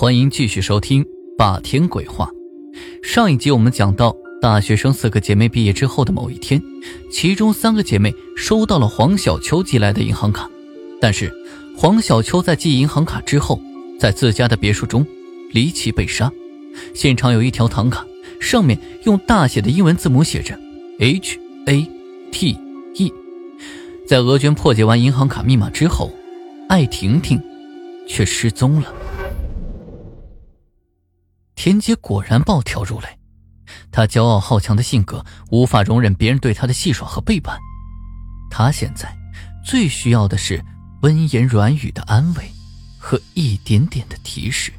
[0.00, 1.04] 欢迎继续收听
[1.36, 2.30] 《霸天鬼话》。
[3.02, 6.62] 上一集我们讲到，大学生四个姐妹毕业之后的某一天，
[7.10, 10.48] 其中三个姐妹收到了黄小秋寄来的银行卡，
[11.00, 11.34] 但是
[11.76, 13.60] 黄小秋在寄银行卡之后，
[13.98, 15.04] 在自家的别墅中
[15.50, 16.30] 离奇被杀。
[16.94, 18.06] 现场有一条唐卡，
[18.38, 20.56] 上面用大写的英文字母写着
[21.00, 21.90] “H A
[22.30, 22.56] T
[22.94, 23.12] E”。
[24.06, 26.12] 在俄娟破解完银行卡密码之后，
[26.68, 27.42] 艾婷婷
[28.06, 28.94] 却失踪了。
[31.58, 33.18] 田姐果然暴跳如雷，
[33.90, 37.58] 她骄傲好强的性格无法容忍别人对她的戏耍和背叛。
[38.48, 39.12] 她现在
[39.66, 40.64] 最需要的是
[41.02, 42.48] 温言软语的安慰
[42.96, 44.72] 和一点点的提示。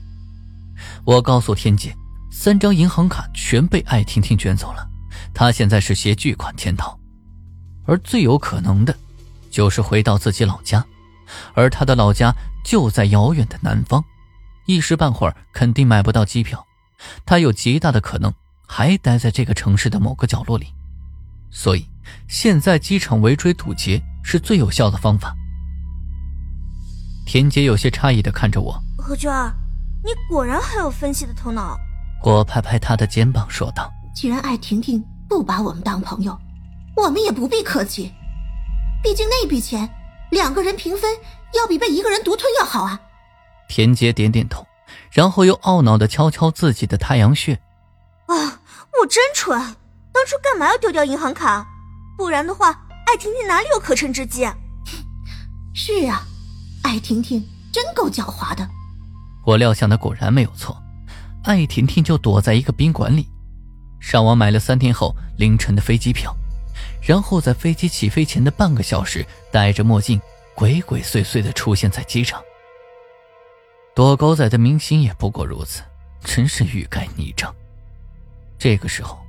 [1.03, 1.93] 我告诉田姐，
[2.31, 4.87] 三张银行卡全被艾婷婷卷走了，
[5.33, 6.97] 她现在是携巨款潜逃，
[7.87, 8.95] 而最有可能的，
[9.51, 10.85] 就是回到自己老家，
[11.53, 12.33] 而她的老家
[12.63, 14.01] 就在遥远的南方，
[14.65, 16.65] 一时半会儿肯定买不到机票。
[17.25, 18.33] 他有极大的可能
[18.67, 20.67] 还待在这个城市的某个角落里，
[21.49, 21.85] 所以
[22.27, 25.35] 现在机场围追堵截是最有效的方法。
[27.25, 29.31] 田杰有些诧异的看着我：“何娟，
[30.03, 31.77] 你果然很有分析的头脑。”
[32.23, 36.37] 我拍拍他的肩膀说道：“既然艾婷婷不把我们当朋友，
[36.95, 38.11] 我们也不必客气。
[39.03, 39.89] 毕竟那笔钱
[40.31, 41.09] 两个人平分，
[41.53, 42.99] 要比被一个人独吞要好啊。”
[43.69, 44.65] 田杰点点头。
[45.11, 47.53] 然后又懊恼的敲敲自己的太阳穴，
[48.27, 48.35] 啊，
[49.01, 49.57] 我真蠢，
[50.13, 51.65] 当初干嘛要丢掉银行卡？
[52.17, 52.69] 不然的话，
[53.05, 54.47] 艾婷婷哪里有可乘之机？
[55.73, 56.25] 是啊，
[56.83, 58.67] 艾婷婷真够狡猾的。
[59.45, 60.77] 我料想的果然没有错，
[61.43, 63.27] 艾婷婷就躲在一个宾馆里，
[63.99, 66.35] 上网买了三天后凌晨的飞机票，
[67.01, 70.21] 然后在飞机起飞前的半个小时，戴着墨镜，
[70.53, 72.41] 鬼鬼祟祟的出现在机场。
[73.99, 75.83] 躲狗仔的明星也不过如此，
[76.21, 77.53] 真是欲盖弥彰。
[78.57, 79.19] 这个时候，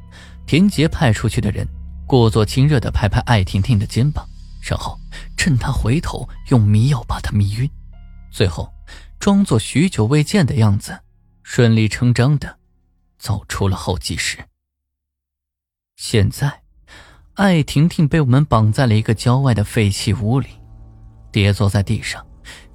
[0.46, 1.66] 田杰派出去的人
[2.06, 4.24] 故作亲热地拍拍艾婷婷的肩膀，
[4.62, 4.96] 然后
[5.36, 7.68] 趁她回头用迷药把她迷晕，
[8.30, 8.72] 最后
[9.18, 10.96] 装作许久未见的样子，
[11.42, 12.56] 顺理成章地
[13.18, 14.38] 走出了候机室。
[15.96, 16.62] 现在，
[17.34, 20.46] 艾婷婷被我们绑在了一个郊外的废弃屋里，
[21.32, 22.24] 跌坐在地上。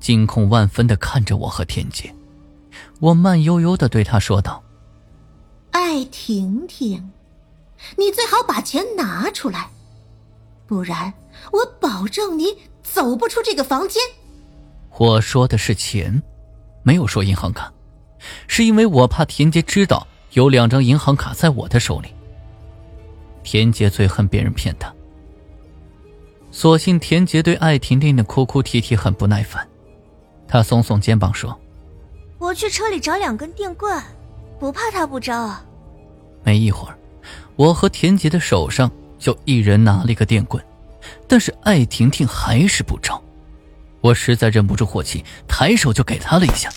[0.06, 2.14] 惊恐万分的看着我和田姐，
[3.00, 4.64] 我慢悠悠的对他说道
[5.74, 7.12] ：“艾婷婷，
[7.98, 9.68] 你最好把钱拿出来，
[10.68, 11.12] 不然
[11.52, 14.00] 我保证你走不出这个房间。”
[15.00, 16.22] 我说的是钱，
[16.84, 17.74] 没有说银行卡，
[18.46, 22.10] 是因为我怕田杰知道有两张银行卡在我的手里。
[23.42, 24.94] 田杰最恨别人骗他，
[26.52, 29.68] 所幸田杰对艾婷婷的哭哭啼啼很不耐烦。
[30.56, 31.60] 他耸耸肩膀说
[32.40, 34.02] ：“我去车里找两根电棍，
[34.58, 35.54] 不怕他不招。”
[36.46, 36.98] 没一会儿，
[37.58, 38.90] 我和田杰的手上
[39.20, 40.64] 就一人拿了一个电棍，
[41.28, 43.22] 但是艾婷婷还是不招。
[44.00, 46.70] 我实在忍不住火气，抬手就给他了一下。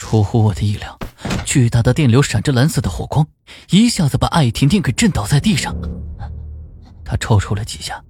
[0.00, 0.98] 出乎我的意料，
[1.44, 3.24] 巨大的电流闪着蓝色的火光，
[3.70, 5.72] 一下子把艾婷婷给震倒在地上。
[7.04, 8.02] 他抽搐了几下，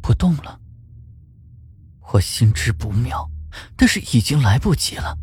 [0.00, 0.60] 不动了。
[2.12, 3.28] 我心知不妙。
[3.76, 5.18] 但是已经来不及了，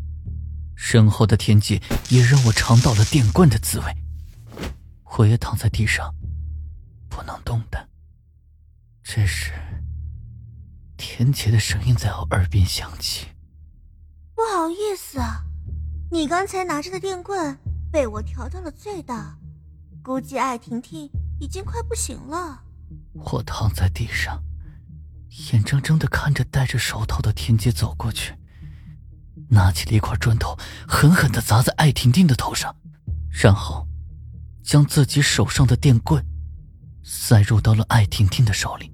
[0.75, 3.85] 身后的天际也让我尝到了电棍的滋味。
[5.17, 6.13] 我也躺在地上，
[7.09, 7.87] 不能动弹。
[9.03, 9.53] 这时，
[10.97, 13.27] 田杰的声音在我耳边响起
[14.35, 15.19] ：“不好意思，
[16.11, 17.57] 你刚才拿着的电棍
[17.91, 19.37] 被我调到了最大，
[20.03, 21.09] 估计艾婷婷
[21.39, 22.63] 已经快不行了。”
[23.13, 24.43] 我躺在地上。
[25.51, 28.33] 眼睁睁的看着戴着手套的田姐走过去，
[29.49, 32.75] 拿起了一块砖头，狠狠的砸在艾婷婷的头上，
[33.29, 33.87] 然后
[34.63, 36.25] 将自己手上的电棍
[37.03, 38.91] 塞入到了艾婷婷的手里。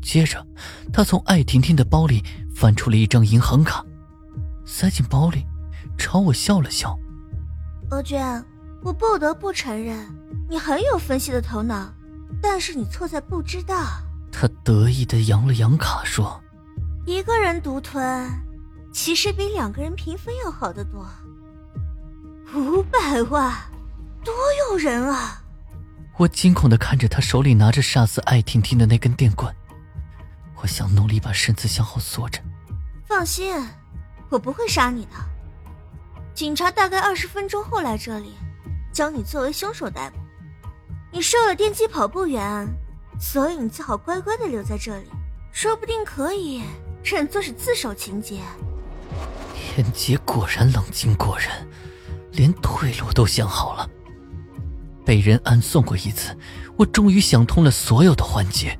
[0.00, 0.46] 接着，
[0.92, 3.84] 他从艾婷婷的包里翻出了一张银行卡，
[4.64, 5.44] 塞进包里，
[5.98, 6.98] 朝我笑了笑
[7.90, 8.42] ：“罗娟，
[8.82, 10.08] 我不得不承认，
[10.48, 11.92] 你很有分析的头脑，
[12.40, 16.40] 但是你错在不知道。”他得意的扬了扬卡，说
[17.06, 18.30] ：“一个人独吞，
[18.92, 21.08] 其实比两个人平分要好得多。
[22.54, 23.54] 五百万，
[24.24, 24.34] 多
[24.70, 25.42] 诱人啊！”
[26.18, 29.54] 我惊恐的看着他手里拿着杀死艾婷婷的那根电棍，
[30.60, 32.40] 我想努力把身子向后缩着。
[33.04, 33.54] 放心，
[34.28, 35.12] 我不会杀你的。
[36.34, 38.34] 警察大概二十分钟后来这里，
[38.92, 40.16] 将你作为凶手逮捕。
[41.10, 42.68] 你受了电击跑不远。
[43.18, 45.06] 所以你最好乖乖的留在这里，
[45.50, 46.62] 说不定可以
[47.02, 48.40] 认作是自首情节。
[49.54, 51.48] 天杰果然冷静过人，
[52.32, 53.88] 连退路都想好了。
[55.04, 56.36] 被人暗送过一次，
[56.76, 58.78] 我终于想通了所有的环节。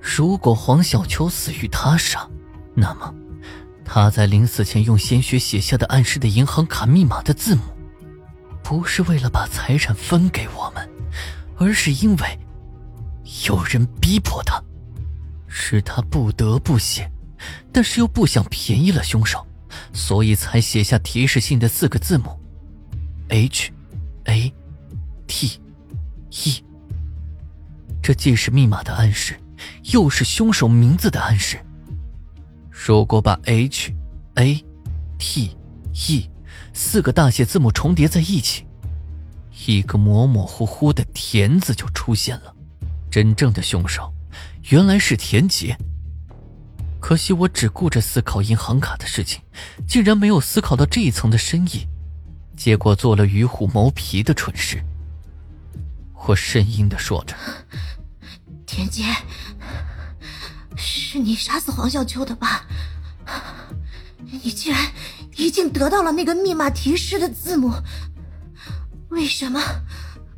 [0.00, 2.28] 如果黄小秋死于他杀，
[2.74, 3.14] 那么
[3.84, 7.62] 他在临死前用鲜血写下的暗示的银行卡密码的字母，
[8.64, 10.88] 不是为了把财产分给我们，
[11.58, 12.39] 而是因为
[13.46, 14.62] 有人逼迫他，
[15.48, 17.10] 是他不得不写，
[17.72, 19.46] 但是又不想便宜了凶手，
[19.92, 22.38] 所以才写下提示性的四个字母
[23.28, 23.72] ：H
[24.24, 24.52] A。
[25.32, 25.60] T
[26.44, 26.64] E，
[28.02, 29.38] 这既是密码的暗示，
[29.92, 31.56] 又是凶手名字的暗示。
[32.68, 33.94] 如果把 H
[34.34, 34.64] A
[35.20, 35.56] T
[35.92, 36.28] E
[36.72, 38.66] 四个大写字母重叠在一起，
[39.68, 42.52] 一个模模糊糊的“田”字就出现了。
[43.10, 44.12] 真正的凶手
[44.70, 45.76] 原来是田杰。
[47.00, 49.42] 可惜我只顾着思考银行卡的事情，
[49.88, 51.88] 竟然没有思考到这一层的深意，
[52.56, 54.84] 结果做了与虎谋皮的蠢事。
[56.26, 57.34] 我呻吟的说着
[58.66, 59.04] ：“田杰，
[60.76, 62.66] 是你杀死黄小秋的吧？
[64.30, 64.92] 你竟然
[65.36, 67.72] 已经得到了那个密码提示的字母，
[69.08, 69.60] 为什么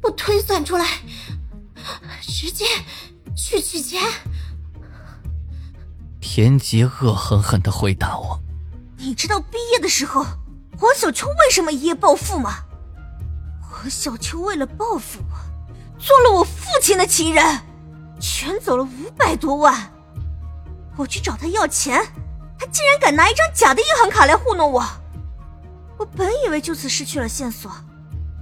[0.00, 0.86] 不推算出来，
[2.42, 2.64] 直接
[3.36, 4.02] 去取钱？”
[6.20, 8.40] 田杰恶狠狠的回答我
[8.98, 10.24] ：“你知道毕业的时候
[10.76, 12.64] 黄小秋为什么一夜暴富吗？
[13.60, 15.36] 黄小秋为了报复我。”
[16.02, 17.60] 做了我父亲的情人，
[18.20, 19.92] 卷走了五百多万。
[20.96, 22.04] 我去找他要钱，
[22.58, 24.84] 他竟然敢拿一张假的银行卡来糊弄我。
[25.96, 27.70] 我本以为就此失去了线索，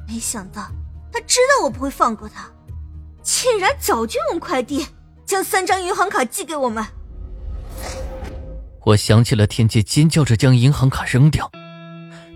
[0.08, 0.70] 没想到
[1.12, 2.50] 他知道我不会放过他，
[3.22, 4.86] 竟然早就用快递
[5.26, 6.84] 将三张银行卡寄给我们。
[8.84, 11.50] 我想起了天杰尖叫着将银行卡扔掉，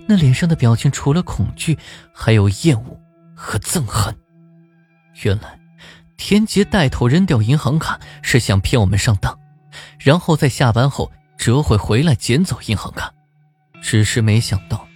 [0.07, 1.79] 那脸上的表情除了恐惧，
[2.13, 3.01] 还有厌恶
[3.35, 4.15] 和憎恨。
[5.23, 5.59] 原来，
[6.17, 9.39] 田杰带头扔掉银行卡是想骗我们上当，
[9.99, 13.13] 然后在下班后折回回来捡走银行卡。
[13.83, 14.87] 只是没想到，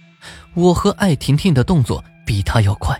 [0.53, 2.99] 我和艾婷婷的动作比他要快。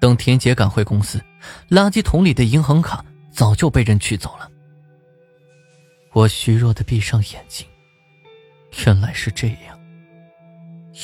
[0.00, 1.20] 等田杰赶回公司，
[1.68, 4.50] 垃圾桶里的银行卡早就被人取走了。
[6.12, 7.66] 我虚弱的闭上眼睛，
[8.84, 9.78] 原来是这样。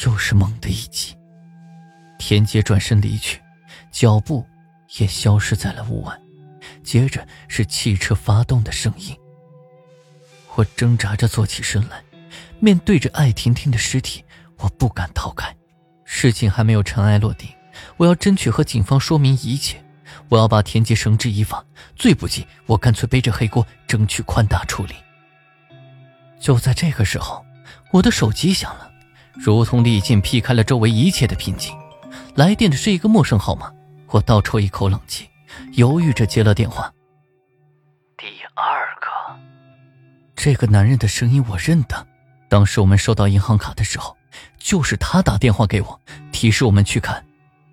[0.05, 1.15] 又是猛的一击，
[2.19, 3.41] 田杰转身离去，
[3.91, 4.47] 脚步。
[4.99, 6.17] 也消失在了屋外，
[6.85, 9.15] 接着是汽车发动的声音。
[10.55, 12.01] 我挣扎着坐起身来，
[12.61, 14.25] 面对着艾婷婷的尸体，
[14.59, 15.55] 我不敢逃开。
[16.05, 17.51] 事情还没有尘埃落定，
[17.97, 19.85] 我要争取和警方说明一切，
[20.29, 21.65] 我要把田杰绳之以法。
[21.95, 24.95] 最不济，我干脆背着黑锅，争取宽大处理。
[26.39, 27.45] 就在这个时候，
[27.93, 28.91] 我的手机响了，
[29.35, 31.75] 如同利剑劈开了周围一切的平静。
[32.35, 33.73] 来电的是一个陌生号码。
[34.09, 35.29] 我倒抽一口冷气，
[35.73, 36.93] 犹豫着接了电话。
[38.17, 39.07] 第二个，
[40.37, 42.07] 这个男人的声音我认得，
[42.49, 44.17] 当时我们收到银行卡的时候，
[44.59, 47.25] 就是他打电话给我，提示我们去看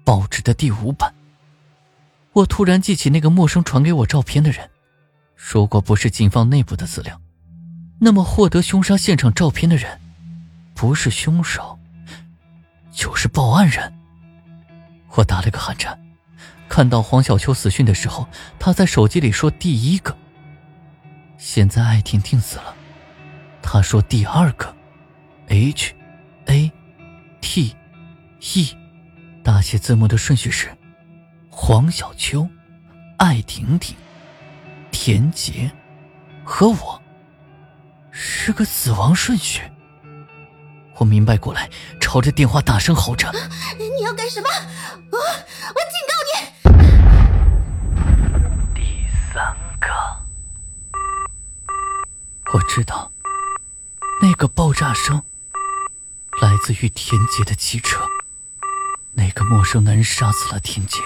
[0.03, 1.13] 报纸的第五版。
[2.33, 4.69] 我突然记起那个陌生传给我照片的人，
[5.35, 7.21] 如果不是警方内部的资料，
[7.99, 9.99] 那么获得凶杀现场照片的人，
[10.73, 11.77] 不是凶手，
[12.91, 13.93] 就是报案人。
[15.15, 15.99] 我打了个寒颤。
[16.67, 20.17] 看到黄小秋死讯的时候，他在手机里说第一个。
[21.37, 22.73] 现在艾婷婷死了，
[23.61, 24.75] 他说第二个
[25.49, 25.93] ，H
[26.45, 26.71] A
[27.41, 27.75] T
[28.55, 28.77] E，
[29.43, 30.75] 大写字母的顺序是
[31.55, 32.49] 黄小秋、
[33.17, 33.95] 艾婷婷、
[34.91, 35.71] 田杰
[36.43, 37.01] 和我，
[38.11, 39.61] 是个死亡顺序。
[40.95, 41.69] 我明白过来，
[42.01, 43.31] 朝着电话大声吼着
[43.79, 44.49] ：“你要干什么？
[45.11, 46.33] 我我警告你！”
[48.75, 49.87] 第三个！”
[52.51, 53.11] 我知道，
[54.21, 55.23] 那个爆炸声
[56.41, 58.01] 来自于田杰的汽车。
[59.13, 60.99] 那个陌生男人杀死了田杰，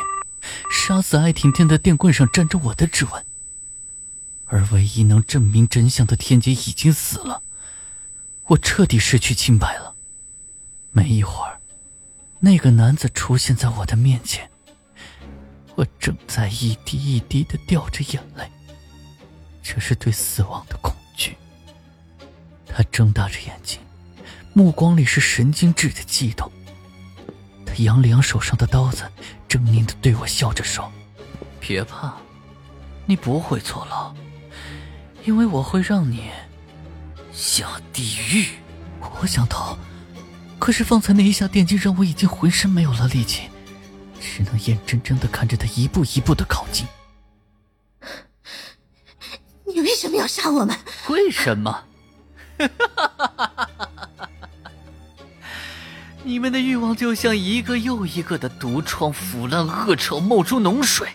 [0.72, 3.26] 杀死艾婷婷的电棍上沾着我的指纹。
[4.46, 7.44] 而唯一能证明真相的天杰已经死了，
[8.46, 9.96] 我彻底失去清白了。
[10.92, 11.60] 没一会儿，
[12.40, 14.50] 那个男子出现在我的面前，
[15.76, 18.50] 我正在一滴一滴的掉着眼泪。
[19.62, 21.36] 这是对死亡的恐惧。
[22.66, 23.82] 他睁大着眼睛，
[24.54, 26.50] 目光里是神经质的悸动。
[27.78, 29.04] 他扬了扬手上的刀子，
[29.48, 30.92] 狰狞的对我笑着说
[31.62, 32.12] ：“别怕，
[33.06, 34.16] 你不会坐牢，
[35.26, 36.32] 因为我会让你
[37.32, 38.48] 下地狱。”
[39.22, 39.78] 我想逃，
[40.58, 43.48] 可是方才那一下电击让我已经浑身没有了力气，
[44.20, 46.88] 只能眼睁睁的看着他一步一步的靠近。
[49.66, 50.76] 你为什么要杀我们？
[51.10, 51.84] 为什么？
[56.28, 61.10] 你们的欲望就像一个又一个的毒疮，腐烂恶臭，冒出脓水。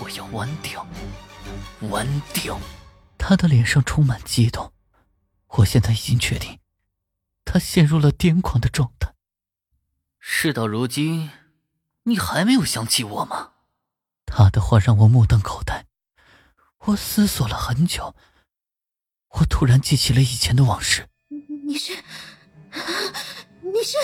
[0.00, 0.86] 我要完掉，
[1.90, 2.56] 完掉！
[3.18, 4.72] 他的脸上充满激动。
[5.56, 6.60] 我现在已经确定，
[7.44, 9.12] 他陷入了癫狂的状态。
[10.20, 11.30] 事到如今，
[12.04, 13.54] 你还没有想起我吗？
[14.24, 15.86] 他的话让我目瞪口呆。
[16.84, 18.14] 我思索了很久，
[19.40, 21.08] 我突然记起了以前的往事。
[21.66, 22.04] 你是？
[23.76, 23.98] 你是？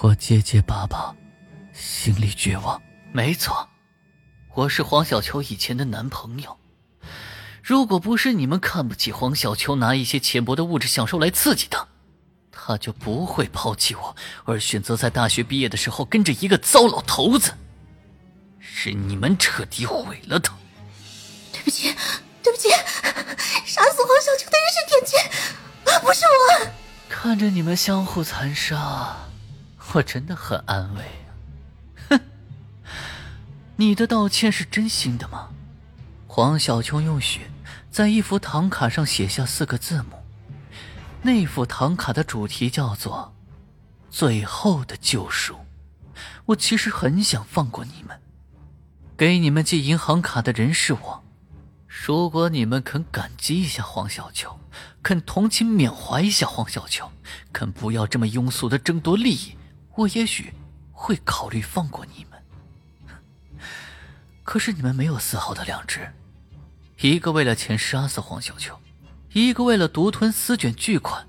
[0.00, 1.14] 我结结巴巴，
[1.72, 2.82] 心里绝望。
[3.12, 3.68] 没错，
[4.52, 6.58] 我是黄小秋以前的男朋友。
[7.62, 11.86] 如果不是你们看不起黄小秋，拿一些浅薄的物质享受来刺激他，
[12.50, 17.54] 他就不会抛弃我，而选择在大学毕业的时候跟着一个糟老头子。
[18.58, 20.52] 是你们彻底毁了他。
[21.52, 21.94] 对不起，
[22.42, 25.16] 对不起，杀死黄小秋的人是田姐，
[26.00, 26.83] 不是我。
[27.08, 29.16] 看着你们相互残杀，
[29.94, 31.04] 我真的很安慰！
[32.08, 32.20] 哼，
[33.76, 35.50] 你的道歉是真心的吗？
[36.26, 37.50] 黄小秋用血
[37.90, 40.22] 在一幅唐卡上写下四个字母，
[41.22, 43.34] 那幅唐卡的主题叫做
[44.10, 45.56] “最后的救赎”。
[46.46, 48.20] 我其实很想放过你们，
[49.16, 51.23] 给你们寄银行卡的人是我。
[52.02, 54.58] 如果你们肯感激一下黄小秋。
[55.02, 57.12] 肯同情缅怀一下黄小秋，
[57.52, 59.54] 肯不要这么庸俗的争夺利益，
[59.96, 60.54] 我也许
[60.92, 62.42] 会考虑放过你们。
[64.42, 66.10] 可是你们没有丝毫的良知，
[67.00, 68.80] 一个为了钱杀死黄小秋，
[69.34, 71.28] 一个为了独吞私卷巨款，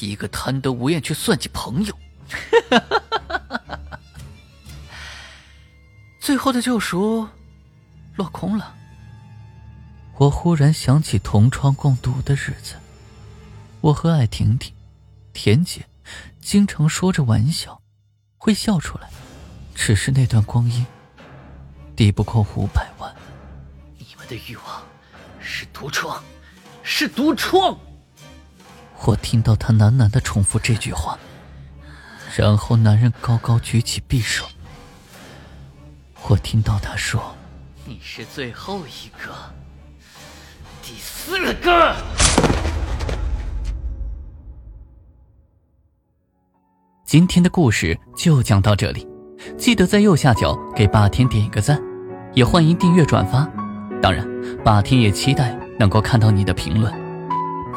[0.00, 1.94] 一个贪得无厌去算计朋友。
[6.18, 7.28] 最后的救赎
[8.16, 8.76] 落空了。
[10.20, 12.74] 我忽然想起同窗共读的日子。
[13.80, 14.74] 我和艾婷婷、
[15.32, 15.86] 田姐
[16.42, 17.80] 经常说着玩笑，
[18.36, 19.08] 会笑出来。
[19.74, 20.84] 只是那段光阴，
[21.96, 23.16] 抵不过五百万。
[23.96, 24.82] 你们的欲望
[25.40, 26.22] 是毒疮，
[26.82, 27.78] 是毒疮。
[29.06, 31.18] 我听到他喃喃的重复这句话，
[32.36, 34.46] 然后男人高高举起匕首。
[36.28, 37.34] 我听到他说
[37.86, 39.34] ：“你是最后一个，
[41.30, 41.94] 四个。”
[47.06, 49.06] 今天的故事就讲到这里，
[49.56, 51.80] 记得在右下角给霸天点一个赞，
[52.34, 53.48] 也欢迎订阅转发。
[54.02, 54.26] 当然，
[54.64, 56.92] 霸天也期待能够看到你的评论。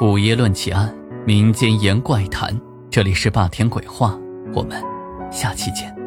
[0.01, 0.91] 午夜论奇案，
[1.23, 4.17] 民间言怪谈，这里是霸天鬼话，
[4.55, 4.83] 我们
[5.31, 6.02] 下期见。